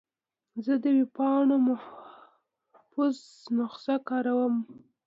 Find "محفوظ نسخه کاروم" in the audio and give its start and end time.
1.67-4.55